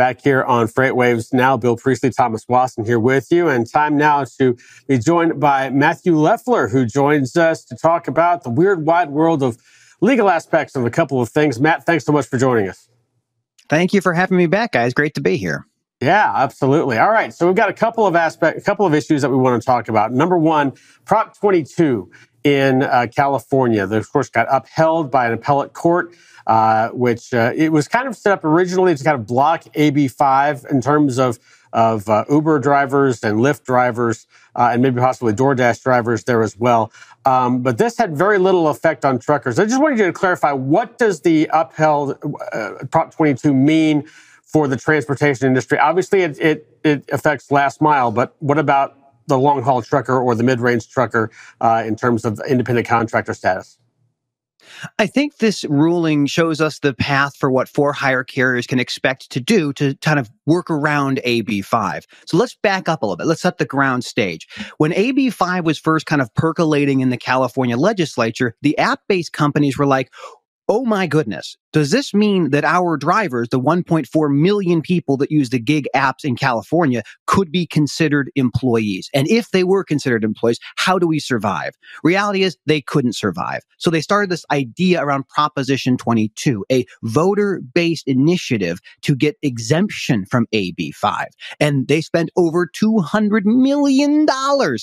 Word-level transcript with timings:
back 0.00 0.22
here 0.22 0.42
on 0.44 0.66
Freight 0.66 0.96
Waves 0.96 1.30
now. 1.30 1.58
Bill 1.58 1.76
Priestley, 1.76 2.08
Thomas 2.08 2.48
Wasson 2.48 2.86
here 2.86 2.98
with 2.98 3.30
you. 3.30 3.50
And 3.50 3.70
time 3.70 3.98
now 3.98 4.24
to 4.38 4.56
be 4.88 4.96
joined 4.96 5.38
by 5.38 5.68
Matthew 5.68 6.16
Leffler, 6.16 6.68
who 6.68 6.86
joins 6.86 7.36
us 7.36 7.66
to 7.66 7.76
talk 7.76 8.08
about 8.08 8.42
the 8.42 8.48
weird 8.48 8.86
wide 8.86 9.10
world 9.10 9.42
of 9.42 9.58
legal 10.00 10.30
aspects 10.30 10.74
of 10.74 10.86
a 10.86 10.90
couple 10.90 11.20
of 11.20 11.28
things. 11.28 11.60
Matt, 11.60 11.84
thanks 11.84 12.06
so 12.06 12.12
much 12.12 12.26
for 12.26 12.38
joining 12.38 12.66
us. 12.66 12.88
Thank 13.68 13.92
you 13.92 14.00
for 14.00 14.14
having 14.14 14.38
me 14.38 14.46
back, 14.46 14.72
guys. 14.72 14.94
Great 14.94 15.12
to 15.16 15.20
be 15.20 15.36
here. 15.36 15.66
Yeah, 16.00 16.32
absolutely. 16.34 16.96
All 16.96 17.10
right. 17.10 17.34
So 17.34 17.46
we've 17.46 17.54
got 17.54 17.68
a 17.68 17.74
couple 17.74 18.06
of 18.06 18.16
aspects, 18.16 18.62
a 18.62 18.64
couple 18.64 18.86
of 18.86 18.94
issues 18.94 19.20
that 19.20 19.28
we 19.28 19.36
want 19.36 19.60
to 19.60 19.66
talk 19.66 19.88
about. 19.88 20.12
Number 20.14 20.38
one, 20.38 20.72
Prop 21.04 21.36
22 21.38 22.10
in 22.44 22.82
uh, 22.82 23.06
California. 23.14 23.86
That, 23.86 23.96
of 23.96 24.12
course, 24.12 24.28
got 24.28 24.46
upheld 24.50 25.10
by 25.10 25.26
an 25.26 25.32
appellate 25.32 25.72
court, 25.72 26.14
uh, 26.46 26.88
which 26.90 27.34
uh, 27.34 27.52
it 27.54 27.72
was 27.72 27.88
kind 27.88 28.08
of 28.08 28.16
set 28.16 28.32
up 28.32 28.44
originally 28.44 28.94
to 28.94 29.04
kind 29.04 29.18
of 29.18 29.26
block 29.26 29.64
AB5 29.74 30.70
in 30.70 30.80
terms 30.80 31.18
of 31.18 31.38
of 31.72 32.08
uh, 32.08 32.24
Uber 32.28 32.58
drivers 32.58 33.22
and 33.22 33.38
Lyft 33.38 33.64
drivers, 33.64 34.26
uh, 34.56 34.70
and 34.72 34.82
maybe 34.82 35.00
possibly 35.00 35.32
DoorDash 35.32 35.82
drivers 35.82 36.24
there 36.24 36.42
as 36.42 36.58
well. 36.58 36.92
Um, 37.24 37.62
but 37.62 37.78
this 37.78 37.96
had 37.96 38.16
very 38.16 38.38
little 38.38 38.68
effect 38.68 39.04
on 39.04 39.18
truckers. 39.18 39.58
I 39.58 39.66
just 39.66 39.80
wanted 39.80 39.98
you 39.98 40.06
to 40.06 40.12
clarify 40.12 40.52
what 40.52 40.98
does 40.98 41.20
the 41.20 41.48
upheld 41.52 42.18
uh, 42.52 42.72
Prop 42.90 43.14
22 43.14 43.54
mean 43.54 44.04
for 44.42 44.66
the 44.66 44.76
transportation 44.76 45.46
industry? 45.46 45.78
Obviously, 45.78 46.22
it, 46.22 46.40
it, 46.40 46.78
it 46.82 47.04
affects 47.12 47.50
last 47.50 47.80
mile, 47.80 48.10
but 48.10 48.34
what 48.40 48.58
about 48.58 48.96
the 49.30 49.38
long 49.38 49.62
haul 49.62 49.82
trucker 49.82 50.18
or 50.18 50.34
the 50.34 50.42
mid 50.42 50.60
range 50.60 50.88
trucker 50.88 51.30
uh, 51.60 51.82
in 51.86 51.96
terms 51.96 52.24
of 52.24 52.40
independent 52.46 52.86
contractor 52.86 53.34
status? 53.34 53.78
I 54.98 55.06
think 55.06 55.38
this 55.38 55.64
ruling 55.64 56.26
shows 56.26 56.60
us 56.60 56.78
the 56.78 56.94
path 56.94 57.36
for 57.36 57.50
what 57.50 57.68
for 57.68 57.92
hire 57.92 58.24
carriers 58.24 58.66
can 58.66 58.78
expect 58.78 59.30
to 59.30 59.40
do 59.40 59.72
to 59.74 59.94
kind 59.96 60.18
of 60.18 60.30
work 60.46 60.70
around 60.70 61.20
AB5. 61.24 62.04
So 62.26 62.36
let's 62.36 62.54
back 62.54 62.88
up 62.88 63.02
a 63.02 63.06
little 63.06 63.16
bit. 63.16 63.26
Let's 63.26 63.42
set 63.42 63.58
the 63.58 63.64
ground 63.64 64.04
stage. 64.04 64.48
When 64.78 64.92
AB5 64.92 65.64
was 65.64 65.78
first 65.78 66.06
kind 66.06 66.22
of 66.22 66.32
percolating 66.34 67.00
in 67.00 67.10
the 67.10 67.16
California 67.16 67.76
legislature, 67.76 68.54
the 68.62 68.76
app 68.78 69.00
based 69.08 69.32
companies 69.32 69.78
were 69.78 69.86
like, 69.86 70.12
oh 70.70 70.84
my 70.84 71.04
goodness, 71.04 71.56
does 71.72 71.90
this 71.90 72.14
mean 72.14 72.50
that 72.50 72.64
our 72.64 72.96
drivers, 72.96 73.48
the 73.48 73.60
1.4 73.60 74.32
million 74.32 74.80
people 74.80 75.16
that 75.16 75.30
use 75.30 75.50
the 75.50 75.58
gig 75.58 75.88
apps 75.96 76.24
in 76.24 76.36
California, 76.36 77.02
could 77.26 77.50
be 77.50 77.66
considered 77.66 78.30
employees? 78.36 79.10
And 79.12 79.28
if 79.28 79.50
they 79.50 79.64
were 79.64 79.82
considered 79.82 80.22
employees, 80.22 80.60
how 80.76 80.96
do 80.96 81.08
we 81.08 81.18
survive? 81.18 81.72
Reality 82.04 82.44
is 82.44 82.56
they 82.66 82.80
couldn't 82.80 83.16
survive. 83.16 83.62
So 83.78 83.90
they 83.90 84.00
started 84.00 84.30
this 84.30 84.44
idea 84.52 85.02
around 85.02 85.26
Proposition 85.28 85.96
22, 85.96 86.64
a 86.70 86.86
voter 87.02 87.60
based 87.74 88.06
initiative 88.06 88.78
to 89.02 89.16
get 89.16 89.36
exemption 89.42 90.26
from 90.26 90.46
AB5. 90.54 91.26
And 91.58 91.88
they 91.88 92.00
spent 92.00 92.30
over 92.36 92.68
$200 92.68 93.44
million 93.44 94.24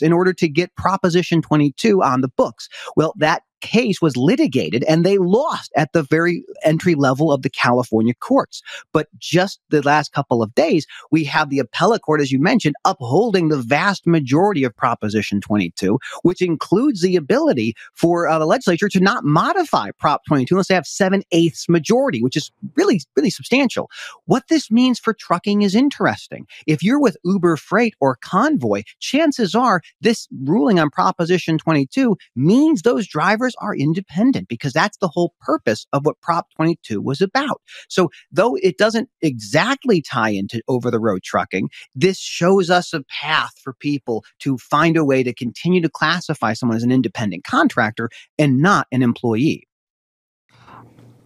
in 0.02 0.14
order 0.14 0.34
to 0.34 0.50
get 0.50 0.76
Proposition 0.76 1.42
22 1.42 2.04
on 2.04 2.20
the 2.20 2.28
books. 2.28 2.68
Well, 2.98 3.14
that 3.20 3.44
case 3.62 4.02
was 4.02 4.18
litigated 4.18 4.84
and 4.84 5.06
they 5.06 5.18
lost 5.18 5.72
at 5.76 5.92
the 5.94 6.04
very 6.04 6.44
entry 6.64 6.96
level 6.96 7.32
of 7.32 7.42
the 7.42 7.50
California 7.50 8.14
courts. 8.14 8.62
But 8.94 9.08
just 9.18 9.60
the 9.70 9.82
last 9.82 10.14
couple 10.14 10.42
of 10.42 10.54
days, 10.56 10.86
we 11.12 11.24
have 11.26 11.50
the 11.50 11.60
appellate 11.60 12.02
court, 12.02 12.22
as 12.22 12.32
you 12.32 12.40
mentioned, 12.40 12.76
upholding 12.86 13.50
the 13.50 13.58
vast 13.58 14.06
majority 14.06 14.64
of 14.64 14.76
Proposition 14.76 15.42
22, 15.42 16.00
which 16.24 16.42
includes 16.42 17.02
the 17.02 17.16
ability 17.16 17.76
for 17.94 18.28
uh, 18.28 18.40
the 18.40 18.46
legislature 18.46 18.90
to 18.90 19.00
not 19.00 19.24
modify 19.24 19.92
Prop 19.92 20.22
22 20.26 20.56
unless 20.56 20.68
they 20.68 20.76
have 20.76 20.88
seven 20.88 21.24
eighths 21.32 21.68
majority, 21.70 22.22
which 22.22 22.36
is 22.36 22.52
really, 22.76 23.02
really 23.16 23.30
substantial. 23.30 23.90
What 24.26 24.48
this 24.50 24.72
means 24.72 25.00
for 25.00 25.14
trucking 25.14 25.62
is 25.62 25.76
interesting. 25.76 26.48
If 26.66 26.84
you're 26.84 27.00
with 27.00 27.18
Uber 27.24 27.58
Freight 27.58 27.96
or 28.00 28.18
Convoy, 28.22 28.84
chances 29.00 29.56
are 29.56 29.82
this 30.02 30.28
ruling 30.44 30.80
on 30.80 30.90
Proposition 30.90 31.58
22 31.58 32.18
means 32.36 32.82
those 32.82 33.08
drivers 33.08 33.47
drivers 33.48 33.56
are 33.60 33.76
independent 33.76 34.48
because 34.48 34.74
that's 34.74 34.98
the 34.98 35.08
whole 35.08 35.34
purpose 35.40 35.86
of 35.94 36.06
what 36.06 36.20
Prop 36.22 36.48
22 36.56 37.02
was 37.02 37.22
about. 37.22 37.62
So 37.90 38.10
though 38.32 38.56
it 38.62 38.78
doesn't 38.78 39.10
exactly 39.22 40.02
tie 40.02 40.30
into 40.30 40.62
over 40.68 40.92
the 40.92 41.00
road 41.00 41.24
trucking, 41.24 41.70
this 41.96 42.20
shows 42.20 42.70
us 42.70 42.94
a 42.94 43.04
path 43.04 43.54
for 43.64 43.74
people 43.74 44.24
to 44.40 44.58
find 44.58 44.98
a 44.98 45.06
way 45.06 45.24
to 45.24 45.34
continue 45.34 45.82
to 45.82 45.90
classify 45.90 46.54
someone 46.54 46.78
as 46.78 46.84
an 46.84 46.92
independent 46.92 47.44
contractor 47.44 48.10
and 48.38 48.60
not 48.60 48.88
an 48.92 49.02
employee. 49.02 49.64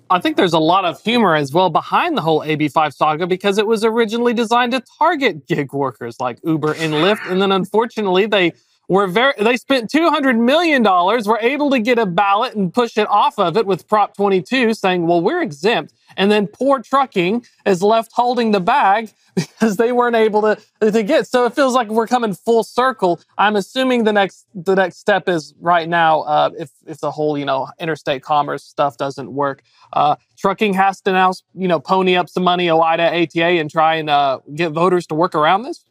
I 0.10 0.20
think 0.20 0.36
there's 0.36 0.52
a 0.52 0.60
lot 0.60 0.84
of 0.84 1.02
humor 1.02 1.36
as 1.38 1.54
well 1.54 1.70
behind 1.70 2.18
the 2.18 2.22
whole 2.22 2.42
AB5 2.42 2.94
saga 2.94 3.28
because 3.28 3.58
it 3.58 3.66
was 3.66 3.86
originally 3.86 4.34
designed 4.34 4.74
to 4.74 4.84
target 5.00 5.48
gig 5.48 5.72
workers 5.72 6.20
like 6.20 6.38
Uber 6.44 6.74
and 6.74 6.96
Lyft. 6.96 7.32
And 7.32 7.42
then 7.42 7.54
unfortunately, 7.54 8.26
they 8.26 8.52
were 8.92 9.08
very 9.08 9.34
they 9.40 9.56
spent 9.56 9.90
200 9.90 10.38
million 10.38 10.84
dollars 10.84 11.26
were 11.26 11.40
able 11.40 11.70
to 11.70 11.80
get 11.80 11.98
a 11.98 12.06
ballot 12.06 12.56
and 12.56 12.74
push 12.74 12.98
it 12.98 13.08
off 13.10 13.40
of 13.40 13.56
it 13.56 13.66
with 13.66 13.88
prop 13.88 14.18
22 14.18 14.74
saying 14.74 15.08
well 15.08 15.22
we're 15.22 15.42
exempt. 15.42 15.94
And 16.18 16.30
then 16.30 16.46
poor 16.46 16.82
trucking 16.82 17.46
is 17.66 17.82
left 17.82 18.12
holding 18.12 18.52
the 18.52 18.60
bag 18.60 19.10
because 19.36 19.78
they 19.78 19.94
weren't 19.94 20.18
able 20.18 20.42
to 20.42 20.58
to 20.82 21.04
get. 21.04 21.26
So 21.26 21.46
it 21.46 21.56
feels 21.56 21.74
like 21.74 21.88
we're 21.88 22.06
coming 22.06 22.34
full 22.34 22.66
circle. 22.66 23.22
I'm 23.38 23.56
assuming 23.56 24.04
the 24.04 24.12
next 24.12 24.46
the 24.54 24.76
next 24.76 24.98
step 24.98 25.30
is 25.30 25.54
right 25.62 25.88
now 25.88 26.24
uh, 26.24 26.50
if 26.60 26.72
if 26.86 27.00
the 27.00 27.12
whole 27.12 27.38
you 27.38 27.46
know 27.46 27.70
interstate 27.80 28.24
commerce 28.24 28.66
stuff 28.66 28.98
doesn't 28.98 29.32
work 29.32 29.64
uh, 29.94 30.18
trucking 30.38 30.74
has 30.74 31.00
to 31.02 31.14
now 31.14 31.32
you 31.54 31.70
know 31.70 31.80
pony 31.80 32.18
up 32.18 32.28
some 32.28 32.44
money 32.44 32.68
OOIDA 32.68 33.24
ATA 33.24 33.46
and 33.62 33.72
try 33.72 33.96
and 33.96 34.10
uh, 34.10 34.40
get 34.54 34.72
voters 34.72 35.08
to 35.08 35.16
work 35.16 35.34
around 35.34 35.62
this 35.62 35.86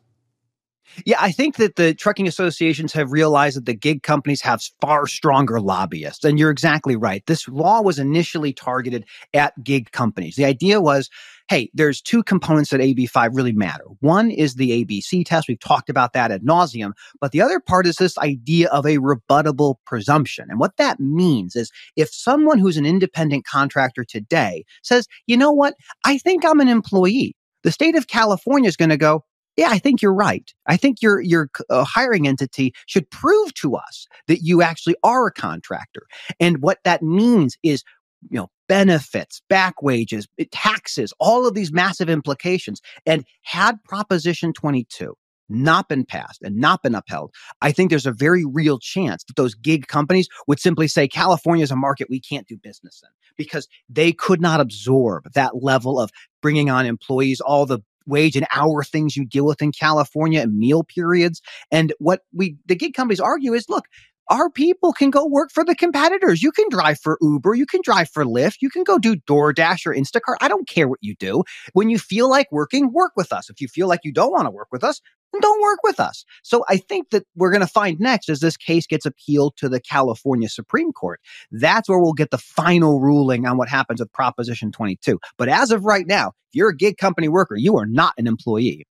yeah, 1.04 1.18
I 1.20 1.32
think 1.32 1.56
that 1.56 1.76
the 1.76 1.94
trucking 1.94 2.26
associations 2.26 2.92
have 2.92 3.12
realized 3.12 3.56
that 3.56 3.66
the 3.66 3.74
gig 3.74 4.02
companies 4.02 4.42
have 4.42 4.62
far 4.80 5.06
stronger 5.06 5.60
lobbyists. 5.60 6.24
And 6.24 6.38
you're 6.38 6.50
exactly 6.50 6.96
right. 6.96 7.24
This 7.26 7.48
law 7.48 7.80
was 7.82 7.98
initially 7.98 8.52
targeted 8.52 9.04
at 9.34 9.62
gig 9.62 9.92
companies. 9.92 10.36
The 10.36 10.44
idea 10.44 10.80
was 10.80 11.10
hey, 11.50 11.68
there's 11.74 12.00
two 12.00 12.22
components 12.22 12.70
that 12.70 12.80
AB5 12.80 13.30
really 13.34 13.52
matter. 13.52 13.82
One 13.98 14.30
is 14.30 14.54
the 14.54 14.84
ABC 14.84 15.26
test. 15.26 15.48
We've 15.48 15.58
talked 15.58 15.90
about 15.90 16.12
that 16.12 16.30
ad 16.30 16.44
nauseum. 16.44 16.92
But 17.20 17.32
the 17.32 17.42
other 17.42 17.58
part 17.58 17.88
is 17.88 17.96
this 17.96 18.16
idea 18.18 18.68
of 18.68 18.86
a 18.86 18.98
rebuttable 18.98 19.74
presumption. 19.84 20.46
And 20.48 20.60
what 20.60 20.76
that 20.76 21.00
means 21.00 21.56
is 21.56 21.72
if 21.96 22.08
someone 22.14 22.60
who's 22.60 22.76
an 22.76 22.86
independent 22.86 23.46
contractor 23.46 24.04
today 24.04 24.64
says, 24.84 25.08
you 25.26 25.36
know 25.36 25.50
what, 25.50 25.74
I 26.04 26.18
think 26.18 26.44
I'm 26.44 26.60
an 26.60 26.68
employee, 26.68 27.34
the 27.64 27.72
state 27.72 27.96
of 27.96 28.06
California 28.06 28.68
is 28.68 28.76
going 28.76 28.90
to 28.90 28.96
go, 28.96 29.24
yeah, 29.60 29.68
I 29.68 29.78
think 29.78 30.00
you're 30.00 30.14
right. 30.14 30.50
I 30.66 30.78
think 30.78 31.02
your 31.02 31.20
your 31.20 31.50
uh, 31.68 31.84
hiring 31.84 32.26
entity 32.26 32.72
should 32.86 33.10
prove 33.10 33.52
to 33.54 33.76
us 33.76 34.06
that 34.26 34.40
you 34.40 34.62
actually 34.62 34.96
are 35.04 35.26
a 35.26 35.32
contractor. 35.32 36.06
And 36.40 36.62
what 36.62 36.78
that 36.84 37.02
means 37.02 37.58
is, 37.62 37.84
you 38.30 38.38
know, 38.38 38.48
benefits, 38.68 39.42
back 39.50 39.82
wages, 39.82 40.26
eh, 40.38 40.46
taxes, 40.50 41.12
all 41.20 41.46
of 41.46 41.52
these 41.52 41.74
massive 41.74 42.08
implications. 42.08 42.80
And 43.04 43.26
had 43.42 43.84
Proposition 43.84 44.54
22 44.54 45.14
not 45.50 45.90
been 45.90 46.06
passed 46.06 46.40
and 46.40 46.56
not 46.56 46.82
been 46.82 46.94
upheld, 46.94 47.34
I 47.60 47.70
think 47.70 47.90
there's 47.90 48.06
a 48.06 48.12
very 48.12 48.46
real 48.46 48.78
chance 48.78 49.24
that 49.24 49.36
those 49.36 49.54
gig 49.54 49.88
companies 49.88 50.28
would 50.46 50.58
simply 50.58 50.88
say 50.88 51.06
California 51.06 51.64
is 51.64 51.70
a 51.70 51.76
market 51.76 52.08
we 52.08 52.20
can't 52.20 52.46
do 52.46 52.56
business 52.56 53.02
in 53.04 53.10
because 53.36 53.68
they 53.90 54.10
could 54.10 54.40
not 54.40 54.60
absorb 54.60 55.30
that 55.34 55.62
level 55.62 56.00
of 56.00 56.10
bringing 56.40 56.70
on 56.70 56.86
employees, 56.86 57.42
all 57.42 57.66
the 57.66 57.80
wage 58.06 58.36
and 58.36 58.46
hour 58.54 58.82
things 58.84 59.16
you 59.16 59.24
deal 59.24 59.46
with 59.46 59.62
in 59.62 59.72
California 59.72 60.40
and 60.40 60.56
meal 60.56 60.84
periods. 60.84 61.40
And 61.70 61.92
what 61.98 62.22
we, 62.32 62.56
the 62.66 62.76
gig 62.76 62.94
companies 62.94 63.20
argue 63.20 63.54
is, 63.54 63.68
look, 63.68 63.84
our 64.30 64.48
people 64.48 64.92
can 64.92 65.10
go 65.10 65.26
work 65.26 65.50
for 65.52 65.64
the 65.64 65.74
competitors. 65.74 66.40
You 66.40 66.52
can 66.52 66.68
drive 66.70 67.00
for 67.00 67.18
Uber, 67.20 67.54
you 67.54 67.66
can 67.66 67.80
drive 67.82 68.08
for 68.08 68.24
Lyft, 68.24 68.58
you 68.60 68.70
can 68.70 68.84
go 68.84 68.96
do 68.96 69.16
DoorDash 69.16 69.86
or 69.86 69.94
Instacart. 69.94 70.36
I 70.40 70.46
don't 70.46 70.68
care 70.68 70.88
what 70.88 71.00
you 71.02 71.16
do. 71.16 71.42
When 71.72 71.90
you 71.90 71.98
feel 71.98 72.30
like 72.30 72.46
working, 72.52 72.92
work 72.92 73.12
with 73.16 73.32
us. 73.32 73.50
If 73.50 73.60
you 73.60 73.66
feel 73.66 73.88
like 73.88 74.00
you 74.04 74.12
don't 74.12 74.30
want 74.30 74.46
to 74.46 74.50
work 74.50 74.68
with 74.70 74.84
us, 74.84 75.00
then 75.32 75.40
don't 75.40 75.62
work 75.62 75.78
with 75.82 76.00
us. 76.00 76.24
So 76.42 76.64
I 76.68 76.76
think 76.76 77.10
that 77.10 77.24
we're 77.36 77.50
going 77.50 77.60
to 77.60 77.66
find 77.66 77.98
next 78.00 78.28
as 78.28 78.40
this 78.40 78.56
case 78.56 78.86
gets 78.86 79.06
appealed 79.06 79.56
to 79.58 79.68
the 79.68 79.80
California 79.80 80.48
Supreme 80.48 80.92
Court. 80.92 81.20
That's 81.50 81.88
where 81.88 81.98
we'll 81.98 82.12
get 82.12 82.30
the 82.30 82.38
final 82.38 83.00
ruling 83.00 83.46
on 83.46 83.56
what 83.56 83.68
happens 83.68 84.00
with 84.00 84.12
Proposition 84.12 84.72
22. 84.72 85.18
But 85.36 85.48
as 85.48 85.70
of 85.70 85.84
right 85.84 86.06
now, 86.06 86.28
if 86.28 86.54
you're 86.54 86.70
a 86.70 86.76
gig 86.76 86.96
company 86.96 87.28
worker, 87.28 87.56
you 87.56 87.76
are 87.76 87.86
not 87.86 88.14
an 88.18 88.26
employee. 88.26 88.86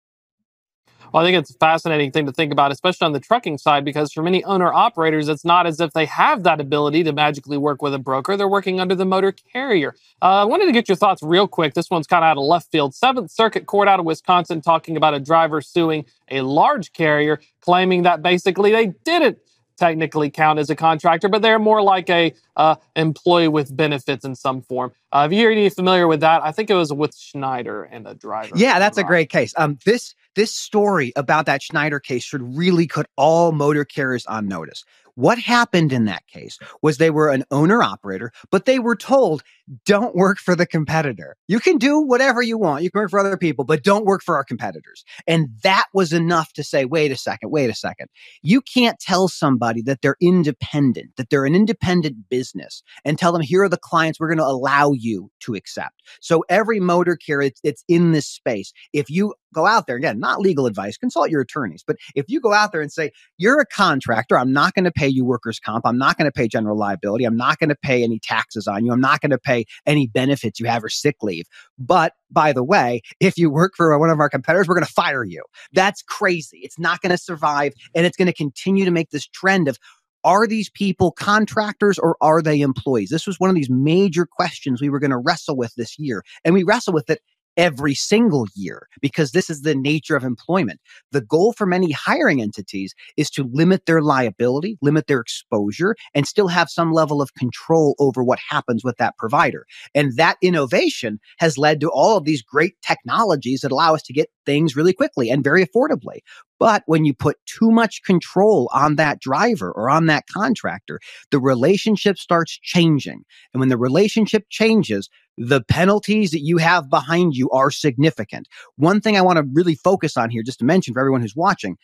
Well, 1.13 1.23
I 1.23 1.27
think 1.27 1.39
it's 1.39 1.51
a 1.51 1.55
fascinating 1.55 2.13
thing 2.13 2.27
to 2.27 2.33
think 2.33 2.53
about, 2.53 2.71
especially 2.71 3.07
on 3.07 3.13
the 3.13 3.21
trucking 3.21 3.59
side, 3.59 3.85
because 3.85 4.13
for 4.13 4.23
many 4.23 4.45
owner 4.45 4.73
operators, 4.73 5.29
it's 5.29 5.45
not 5.45 5.67
as 5.67 5.81
if 5.81 5.93
they 5.93 6.05
have 6.05 6.43
that 6.43 6.61
ability 6.61 7.03
to 7.05 7.13
magically 7.13 7.57
work 7.57 7.81
with 7.81 7.95
a 7.95 7.99
broker. 7.99 8.37
They're 8.37 8.49
working 8.49 8.79
under 8.79 8.95
the 8.95 9.07
motor 9.07 9.33
carrier. 9.33 9.95
Uh, 10.21 10.43
I 10.43 10.45
wanted 10.45 10.67
to 10.67 10.73
get 10.73 10.89
your 10.89 10.97
thoughts 10.97 11.23
real 11.23 11.49
quick. 11.49 11.75
This 11.75 11.91
one's 11.91 12.07
kind 12.07 12.25
of 12.25 12.29
out 12.29 12.37
of 12.37 12.45
left 12.45 12.71
field. 12.71 12.95
Seventh 12.95 13.31
Circuit 13.31 13.67
Court 13.67 13.89
out 13.89 14.01
of 14.01 14.07
Wisconsin 14.07 14.61
talking 14.61 14.97
about 14.97 15.15
a 15.15 15.21
driver 15.21 15.61
suing 15.63 16.05
a 16.31 16.43
large 16.43 16.93
carrier, 16.93 17.41
claiming 17.61 18.03
that 18.03 18.23
basically 18.23 18.71
they 18.71 18.89
didn't 19.05 19.39
technically 19.79 20.31
count 20.31 20.59
as 20.59 20.71
a 20.71 20.77
contractor, 20.77 21.29
but 21.29 21.43
they're 21.43 21.59
more 21.59 21.83
like 21.83 22.11
a 22.11 22.35
uh, 22.57 22.77
employee 22.97 23.49
with 23.49 23.75
benefits 23.77 24.25
in 24.25 24.35
some 24.35 24.61
form. 24.63 24.93
Uh, 25.13 25.29
if 25.31 25.37
you're 25.37 25.51
any 25.51 25.69
familiar 25.71 26.07
with 26.07 26.21
that, 26.21 26.43
I 26.43 26.53
think 26.53 26.69
it 26.71 26.75
was 26.75 26.93
with 26.93 27.17
Schneider 27.17 27.85
and 27.85 28.07
a 28.07 28.15
driver. 28.15 28.55
Yeah, 28.57 28.79
that's 28.79 28.99
a 28.99 29.05
great 29.05 29.31
case. 29.31 29.55
Um, 29.57 29.79
this 29.85 30.15
this 30.35 30.55
story 30.55 31.13
about 31.17 31.47
that 31.47 31.63
Schneider 31.63 31.99
case 31.99 32.23
should 32.23 32.57
really 32.57 32.87
put 32.87 33.07
all 33.17 33.53
motor 33.53 33.85
carriers 33.85 34.27
on 34.27 34.47
notice. 34.47 34.85
What 35.19 35.41
happened 35.41 35.93
in 35.93 36.05
that 36.05 36.25
case 36.29 36.61
was 36.81 36.99
they 36.99 37.11
were 37.11 37.29
an 37.33 37.43
owner 37.51 37.83
operator, 37.83 38.31
but 38.53 38.67
they 38.67 38.79
were 38.79 38.95
told, 38.95 39.43
don't 39.85 40.15
work 40.15 40.39
for 40.39 40.55
the 40.55 40.65
competitor. 40.65 41.35
You 41.49 41.59
can 41.59 41.77
do 41.77 42.01
whatever 42.01 42.41
you 42.41 42.57
want. 42.57 42.85
You 42.85 42.91
can 42.93 43.01
work 43.01 43.11
for 43.11 43.19
other 43.19 43.37
people, 43.37 43.65
but 43.65 43.83
don't 43.83 44.05
work 44.05 44.23
for 44.23 44.37
our 44.37 44.45
competitors. 44.45 45.05
And 45.27 45.49
that 45.65 45.87
was 45.93 46.13
enough 46.13 46.53
to 46.53 46.63
say, 46.63 46.85
wait 46.85 47.11
a 47.11 47.17
second, 47.17 47.51
wait 47.51 47.69
a 47.69 47.75
second. 47.75 48.07
You 48.43 48.61
can't 48.61 49.01
tell 49.01 49.27
somebody 49.27 49.83
that 49.83 50.03
they're 50.03 50.17
independent, 50.21 51.17
that 51.17 51.31
they're 51.31 51.47
an 51.47 51.57
independent 51.57 52.29
business 52.29 52.85
and 53.05 53.19
tell 53.19 53.33
them, 53.33 53.43
here 53.43 53.65
are 53.65 53.69
the 53.69 53.77
clients 53.77 54.21
we're 54.21 54.29
going 54.29 54.39
to 54.39 54.45
allow 54.45 54.93
you 54.93 55.33
to 55.41 55.57
accept. 55.57 56.01
So 56.21 56.45
every 56.49 56.79
motor 56.79 57.17
carrier, 57.17 57.49
it's, 57.49 57.61
it's 57.65 57.85
in 57.89 58.13
this 58.13 58.29
space. 58.29 58.73
If 58.93 59.11
you 59.11 59.35
go 59.55 59.67
out 59.67 59.87
there, 59.87 59.97
again, 59.97 60.19
not 60.19 60.41
legal 60.41 60.67
advice, 60.67 60.97
consult 60.97 61.31
your 61.31 61.41
attorneys. 61.41 61.83
But 61.87 61.97
if 62.15 62.27
you 62.29 62.41
go 62.41 62.53
out 62.53 62.73
there 62.73 62.81
and 62.81 62.93
say, 62.93 63.11
you're 63.37 63.61
a 63.61 63.67
contractor, 63.67 64.39
I'm 64.39 64.53
not 64.53 64.75
going 64.75 64.85
to 64.85 64.93
pay 64.93 65.09
you 65.09 65.25
workers' 65.25 65.61
comp, 65.61 65.87
I'm 65.87 65.99
not 65.99 66.19
going 66.19 66.27
to 66.27 66.33
pay 66.33 66.49
general 66.49 66.77
liability, 66.77 67.25
I'm 67.25 67.37
not 67.37 67.59
going 67.59 67.71
to 67.71 67.77
pay 67.77 68.03
any 68.03 68.19
taxes 68.19 68.67
on 68.67 68.85
you, 68.85 68.93
I'm 68.93 69.01
not 69.01 69.21
going 69.21 69.31
to 69.31 69.39
pay 69.39 69.65
any 69.87 70.07
benefits 70.07 70.61
you 70.61 70.67
have 70.67 70.85
or 70.85 70.89
sick 70.89 71.17
leave. 71.23 71.47
But 71.79 72.13
by 72.31 72.53
the 72.53 72.65
way, 72.65 73.01
if 73.21 73.39
you 73.39 73.51
work 73.51 73.73
for 73.77 73.99
one 73.99 74.11
of 74.11 74.21
our 74.21 74.29
competitors, 74.29 74.69
we're 74.69 74.75
going 74.75 74.87
to 74.87 74.93
fire 74.93 75.25
you. 75.25 75.43
That's 75.73 76.03
crazy. 76.03 76.61
It's 76.63 76.79
not 76.79 77.01
going 77.01 77.11
to 77.11 77.19
survive. 77.19 77.73
And 77.95 78.07
it's 78.07 78.17
going 78.17 78.27
to 78.27 78.35
continue 78.35 78.85
to 78.85 78.91
make 78.91 79.11
this 79.11 79.27
trend 79.27 79.69
of 79.69 79.79
are 80.25 80.47
these 80.47 80.69
people 80.69 81.13
contractors 81.13 81.99
or 81.99 82.17
are 82.21 82.43
they 82.43 82.61
employees? 82.61 83.11
This 83.11 83.27
was 83.27 83.39
one 83.39 83.51
of 83.51 83.57
these 83.57 83.71
major 83.71 84.27
questions 84.27 84.81
we 84.81 84.91
were 84.91 84.99
going 84.99 85.13
to 85.13 85.19
wrestle 85.19 85.57
with 85.57 85.75
this 85.77 85.99
year. 85.99 86.25
And 86.45 86.55
we 86.55 86.65
wrestle 86.65 86.93
with 86.93 87.09
it 87.09 87.21
every 87.59 87.95
single 87.95 88.47
year 88.55 88.89
because 89.03 89.33
this 89.33 89.51
is 89.51 89.63
the 89.63 89.75
nature 89.75 90.17
of 90.17 90.25
employment. 90.25 90.81
The 91.13 91.21
goal 91.21 91.53
for 91.53 91.67
many 91.67 91.91
hiring 91.91 92.41
entities 92.41 92.95
is 93.17 93.31
to 93.33 93.51
limit 93.53 93.85
their 93.85 94.01
liability, 94.01 94.79
limit 94.81 95.09
their 95.09 95.21
exposure, 95.21 95.97
and 96.15 96.27
still 96.27 96.49
have 96.49 96.71
some 96.71 96.93
level 96.93 97.21
of 97.21 97.35
control 97.35 97.97
over 97.99 98.23
what 98.23 98.39
happens 98.49 98.85
with 98.85 98.97
that 98.99 99.19
provider. 99.19 99.67
And 99.95 100.17
that 100.17 100.39
innovation 100.41 101.19
has 101.39 101.59
led 101.59 101.81
to 101.81 101.91
all 101.91 102.17
of 102.17 102.25
these 102.25 102.43
great 102.43 102.75
technologies 102.81 103.61
that 103.61 103.73
allow 103.73 103.95
us 103.95 104.03
to 104.05 104.13
get 104.13 104.31
things 104.47 104.77
really 104.77 104.93
quickly 104.93 105.29
and 105.29 105.45
very 105.45 105.67
affordably. 105.67 106.21
But 106.59 106.83
when 106.87 107.05
you 107.05 107.15
put 107.15 107.37
too 107.47 107.71
much 107.71 108.03
control 108.05 108.69
on 108.73 108.97
that 108.97 109.21
driver 109.21 109.71
or 109.71 109.91
on 109.91 110.07
that 110.07 110.25
contractor, 110.33 111.01
the 111.31 111.39
relationship 111.39 112.19
starts 112.19 112.59
changing. 112.63 113.25
And 113.53 113.61
when 113.61 113.69
the 113.69 113.79
relationship 113.79 114.45
changes, 114.51 115.09
the 115.39 115.63
penalties 115.63 116.33
that 116.33 116.41
you 116.41 116.57
have 116.59 116.91
behind 116.91 117.35
you 117.35 117.49
are 117.51 117.71
significant. 117.71 118.49
One 118.77 119.01
thing 119.01 119.17
I 119.17 119.23
want 119.23 119.37
to 119.39 119.45
really 119.53 119.77
focus 119.77 120.17
on 120.17 120.31
here, 120.31 120.43
just 120.43 120.59
to 120.59 120.65
mention 120.65 120.95
for 120.95 121.01
everyone 121.01 121.21
who's 121.21 121.37
watching, 121.37 121.77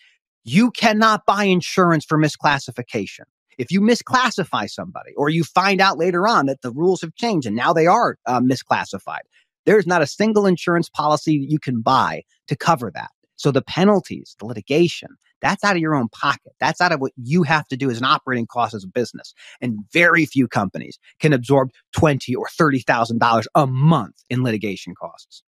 you 0.42 0.70
cannot 0.72 1.24
buy 1.24 1.44
insurance 1.44 2.04
for 2.04 2.18
misclassification. 2.18 3.20
If 3.56 3.70
you 3.70 3.80
misclassify 3.80 4.68
somebody 4.68 5.12
or 5.16 5.28
you 5.28 5.44
find 5.44 5.80
out 5.80 5.98
later 5.98 6.26
on 6.26 6.46
that 6.46 6.62
the 6.62 6.72
rules 6.72 7.00
have 7.02 7.14
changed 7.14 7.46
and 7.46 7.54
now 7.54 7.72
they 7.72 7.86
are 7.86 8.18
uh, 8.26 8.40
misclassified, 8.40 9.22
there's 9.64 9.86
not 9.86 10.02
a 10.02 10.06
single 10.06 10.46
insurance 10.46 10.88
policy 10.88 11.34
you 11.34 11.60
can 11.60 11.80
buy 11.80 12.22
to 12.48 12.56
cover 12.56 12.90
that. 12.94 13.10
So 13.36 13.52
the 13.52 13.62
penalties, 13.62 14.34
the 14.40 14.46
litigation, 14.46 15.10
that's 15.44 15.62
out 15.62 15.76
of 15.76 15.82
your 15.82 15.94
own 15.94 16.08
pocket. 16.08 16.52
That's 16.58 16.80
out 16.80 16.92
of 16.92 17.00
what 17.00 17.12
you 17.22 17.42
have 17.42 17.68
to 17.68 17.76
do 17.76 17.90
as 17.90 17.98
an 17.98 18.04
operating 18.04 18.46
cost 18.46 18.74
as 18.74 18.82
a 18.82 18.88
business. 18.88 19.34
And 19.60 19.78
very 19.92 20.24
few 20.24 20.48
companies 20.48 20.98
can 21.20 21.34
absorb 21.34 21.70
twenty 21.92 22.34
or 22.34 22.48
thirty 22.48 22.80
thousand 22.80 23.18
dollars 23.18 23.46
a 23.54 23.66
month 23.66 24.16
in 24.30 24.42
litigation 24.42 24.94
costs. 24.94 25.42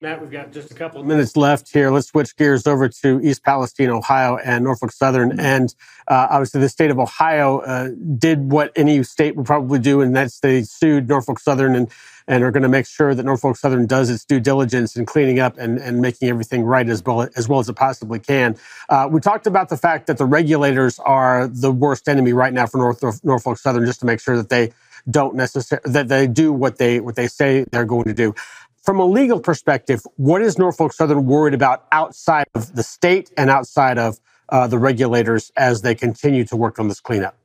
Matt, 0.00 0.20
we've 0.20 0.30
got 0.30 0.52
just 0.52 0.70
a 0.70 0.74
couple 0.74 1.00
of 1.00 1.08
minutes 1.08 1.36
left 1.36 1.72
here. 1.72 1.90
Let's 1.90 2.06
switch 2.06 2.36
gears 2.36 2.68
over 2.68 2.88
to 2.88 3.20
East 3.20 3.42
Palestine, 3.42 3.90
Ohio, 3.90 4.36
and 4.36 4.62
Norfolk 4.62 4.92
Southern. 4.92 5.40
And 5.40 5.74
uh, 6.06 6.28
obviously, 6.30 6.60
the 6.60 6.68
state 6.68 6.92
of 6.92 7.00
Ohio 7.00 7.58
uh, 7.58 7.90
did 8.16 8.52
what 8.52 8.70
any 8.76 9.02
state 9.02 9.34
would 9.34 9.44
probably 9.46 9.80
do, 9.80 10.00
and 10.00 10.14
that's 10.14 10.38
they 10.38 10.62
sued 10.62 11.08
Norfolk 11.08 11.40
Southern 11.40 11.74
and 11.74 11.90
and 12.28 12.44
are 12.44 12.52
going 12.52 12.62
to 12.62 12.68
make 12.68 12.86
sure 12.86 13.12
that 13.12 13.24
Norfolk 13.24 13.56
Southern 13.56 13.86
does 13.86 14.08
its 14.08 14.24
due 14.24 14.38
diligence 14.38 14.94
in 14.94 15.04
cleaning 15.04 15.40
up 15.40 15.58
and, 15.58 15.78
and 15.78 16.00
making 16.00 16.28
everything 16.28 16.62
right 16.62 16.88
as 16.88 17.02
well 17.02 17.28
as 17.34 17.48
well 17.48 17.58
as 17.58 17.68
it 17.68 17.74
possibly 17.74 18.20
can. 18.20 18.54
Uh, 18.88 19.08
we 19.10 19.18
talked 19.18 19.48
about 19.48 19.68
the 19.68 19.76
fact 19.76 20.06
that 20.06 20.18
the 20.18 20.26
regulators 20.26 21.00
are 21.00 21.48
the 21.48 21.72
worst 21.72 22.08
enemy 22.08 22.32
right 22.32 22.52
now 22.52 22.66
for 22.66 22.78
North, 22.78 23.24
Norfolk 23.24 23.58
Southern, 23.58 23.84
just 23.84 23.98
to 23.98 24.06
make 24.06 24.20
sure 24.20 24.36
that 24.36 24.48
they 24.48 24.70
don't 25.10 25.34
necessarily 25.34 25.90
that 25.90 26.08
they 26.08 26.26
do 26.26 26.52
what 26.52 26.78
they 26.78 27.00
what 27.00 27.16
they 27.16 27.26
say 27.26 27.64
they're 27.70 27.84
going 27.84 28.04
to 28.04 28.14
do. 28.14 28.34
From 28.88 29.00
a 29.00 29.04
legal 29.04 29.38
perspective, 29.38 30.00
what 30.16 30.40
is 30.40 30.56
Norfolk 30.56 30.94
Southern 30.94 31.26
worried 31.26 31.52
about 31.52 31.84
outside 31.92 32.46
of 32.54 32.74
the 32.74 32.82
state 32.82 33.30
and 33.36 33.50
outside 33.50 33.98
of 33.98 34.18
uh, 34.48 34.66
the 34.66 34.78
regulators 34.78 35.52
as 35.58 35.82
they 35.82 35.94
continue 35.94 36.42
to 36.46 36.56
work 36.56 36.78
on 36.78 36.88
this 36.88 36.98
cleanup? 36.98 37.36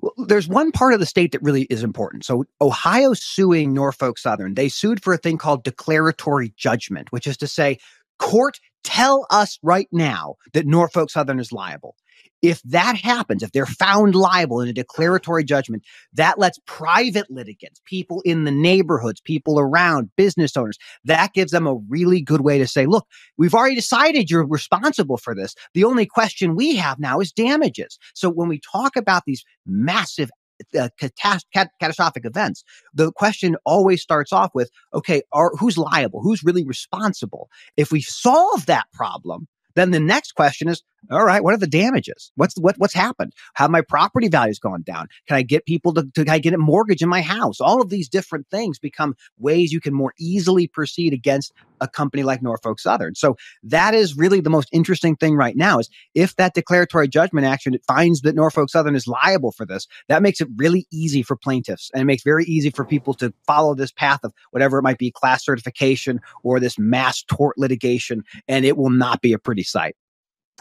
Well, 0.00 0.12
there's 0.28 0.46
one 0.46 0.70
part 0.70 0.94
of 0.94 1.00
the 1.00 1.06
state 1.06 1.32
that 1.32 1.42
really 1.42 1.62
is 1.62 1.82
important. 1.82 2.24
So, 2.24 2.44
Ohio 2.60 3.14
suing 3.14 3.74
Norfolk 3.74 4.16
Southern, 4.16 4.54
they 4.54 4.68
sued 4.68 5.02
for 5.02 5.12
a 5.12 5.16
thing 5.18 5.38
called 5.38 5.64
declaratory 5.64 6.54
judgment, 6.56 7.10
which 7.10 7.26
is 7.26 7.36
to 7.38 7.48
say, 7.48 7.80
court, 8.20 8.60
tell 8.84 9.26
us 9.30 9.58
right 9.62 9.88
now 9.92 10.36
that 10.52 10.66
Norfolk 10.66 11.10
Southern 11.10 11.38
is 11.38 11.52
liable. 11.52 11.96
If 12.42 12.62
that 12.62 12.96
happens, 12.96 13.42
if 13.42 13.52
they're 13.52 13.66
found 13.66 14.14
liable 14.14 14.62
in 14.62 14.68
a 14.68 14.72
declaratory 14.72 15.44
judgment, 15.44 15.82
that 16.14 16.38
lets 16.38 16.58
private 16.64 17.30
litigants, 17.30 17.82
people 17.84 18.22
in 18.24 18.44
the 18.44 18.50
neighborhoods, 18.50 19.20
people 19.20 19.60
around, 19.60 20.10
business 20.16 20.56
owners, 20.56 20.78
that 21.04 21.34
gives 21.34 21.52
them 21.52 21.66
a 21.66 21.74
really 21.88 22.22
good 22.22 22.40
way 22.40 22.56
to 22.56 22.66
say, 22.66 22.86
look, 22.86 23.06
we've 23.36 23.54
already 23.54 23.74
decided 23.74 24.30
you're 24.30 24.46
responsible 24.46 25.18
for 25.18 25.34
this. 25.34 25.54
The 25.74 25.84
only 25.84 26.06
question 26.06 26.56
we 26.56 26.76
have 26.76 26.98
now 26.98 27.20
is 27.20 27.30
damages. 27.30 27.98
So 28.14 28.30
when 28.30 28.48
we 28.48 28.60
talk 28.72 28.96
about 28.96 29.24
these 29.26 29.44
massive 29.66 30.30
uh, 30.78 30.88
catast- 31.00 31.44
cat- 31.52 31.70
catastrophic 31.80 32.24
events, 32.24 32.64
the 32.94 33.12
question 33.12 33.56
always 33.64 34.02
starts 34.02 34.32
off 34.32 34.50
with, 34.54 34.70
okay, 34.94 35.22
are, 35.32 35.52
who's 35.58 35.78
liable? 35.78 36.20
Who's 36.22 36.42
really 36.42 36.64
responsible? 36.64 37.48
If 37.76 37.92
we 37.92 38.00
solve 38.00 38.66
that 38.66 38.86
problem, 38.92 39.48
then 39.74 39.90
the 39.90 40.00
next 40.00 40.32
question 40.32 40.68
is, 40.68 40.82
all 41.10 41.24
right, 41.24 41.42
what 41.42 41.54
are 41.54 41.58
the 41.58 41.66
damages? 41.66 42.30
What's 42.36 42.58
what 42.58 42.76
what's 42.78 42.94
happened? 42.94 43.32
Have 43.54 43.70
my 43.70 43.80
property 43.80 44.28
values 44.28 44.58
gone 44.58 44.82
down? 44.82 45.08
Can 45.26 45.36
I 45.36 45.42
get 45.42 45.64
people 45.64 45.94
to, 45.94 46.06
to 46.14 46.30
I 46.30 46.38
get 46.38 46.52
a 46.52 46.58
mortgage 46.58 47.02
in 47.02 47.08
my 47.08 47.22
house? 47.22 47.60
All 47.60 47.80
of 47.80 47.88
these 47.88 48.08
different 48.08 48.46
things 48.50 48.78
become 48.78 49.14
ways 49.38 49.72
you 49.72 49.80
can 49.80 49.94
more 49.94 50.12
easily 50.18 50.66
proceed 50.66 51.12
against 51.12 51.52
a 51.80 51.88
company 51.88 52.22
like 52.22 52.42
Norfolk 52.42 52.78
Southern. 52.78 53.14
So 53.14 53.36
that 53.62 53.94
is 53.94 54.16
really 54.16 54.40
the 54.40 54.50
most 54.50 54.68
interesting 54.72 55.16
thing 55.16 55.34
right 55.34 55.56
now 55.56 55.78
is 55.78 55.88
if 56.14 56.36
that 56.36 56.54
declaratory 56.54 57.08
judgment 57.08 57.46
action 57.46 57.76
finds 57.86 58.20
that 58.20 58.34
Norfolk 58.34 58.68
Southern 58.68 58.94
is 58.94 59.06
liable 59.06 59.52
for 59.52 59.64
this, 59.64 59.86
that 60.08 60.22
makes 60.22 60.40
it 60.40 60.48
really 60.56 60.86
easy 60.92 61.22
for 61.22 61.36
plaintiffs 61.36 61.90
and 61.94 62.02
it 62.02 62.04
makes 62.04 62.22
very 62.22 62.44
easy 62.44 62.70
for 62.70 62.84
people 62.84 63.14
to 63.14 63.32
follow 63.46 63.74
this 63.74 63.92
path 63.92 64.20
of 64.22 64.32
whatever 64.50 64.78
it 64.78 64.82
might 64.82 64.98
be, 64.98 65.10
class 65.10 65.44
certification 65.44 66.20
or 66.42 66.60
this 66.60 66.78
mass 66.78 67.22
tort 67.22 67.56
litigation, 67.56 68.22
and 68.48 68.64
it 68.64 68.76
will 68.76 68.90
not 68.90 69.22
be 69.22 69.32
a 69.32 69.38
pretty 69.38 69.62
sight. 69.62 69.96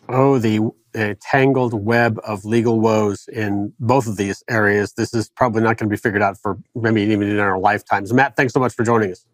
Oh, 0.08 0.40
the 0.40 0.72
uh, 0.96 1.14
tangled 1.22 1.74
web 1.74 2.20
of 2.24 2.46
legal 2.46 2.80
woes 2.80 3.28
in 3.28 3.74
both 3.80 4.08
of 4.08 4.18
these 4.18 4.44
areas. 4.50 4.94
This 4.94 5.14
is 5.14 5.30
probably 5.30 5.62
not 5.62 5.78
going 5.78 5.90
to 5.90 5.94
be 5.94 5.98
figured 5.98 6.22
out 6.22 6.38
for 6.38 6.58
maybe 6.76 7.02
even 7.02 7.30
in 7.30 7.40
our 7.40 7.60
lifetimes. 7.60 8.14
Matt, 8.14 8.36
thanks 8.36 8.54
so 8.54 8.60
much 8.60 8.74
for 8.74 8.84
joining 8.84 9.12
us. 9.12 9.26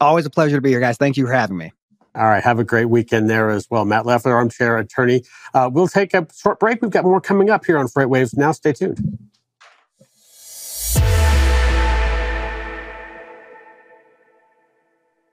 Always 0.00 0.26
a 0.26 0.30
pleasure 0.30 0.56
to 0.56 0.60
be 0.60 0.70
here, 0.70 0.80
guys. 0.80 0.96
Thank 0.96 1.16
you 1.16 1.26
for 1.26 1.32
having 1.32 1.56
me. 1.56 1.72
All 2.14 2.24
right. 2.24 2.42
Have 2.42 2.58
a 2.58 2.64
great 2.64 2.86
weekend 2.86 3.30
there 3.30 3.50
as 3.50 3.68
well. 3.70 3.84
Matt 3.84 4.04
Leffler, 4.04 4.34
armchair 4.34 4.76
attorney. 4.78 5.22
Uh, 5.54 5.70
we'll 5.72 5.88
take 5.88 6.14
a 6.14 6.26
short 6.34 6.58
break. 6.58 6.82
We've 6.82 6.90
got 6.90 7.04
more 7.04 7.20
coming 7.20 7.48
up 7.50 7.64
here 7.64 7.78
on 7.78 7.86
Freightwaves. 7.86 8.36
Now, 8.36 8.52
stay 8.52 8.72
tuned. 8.72 9.27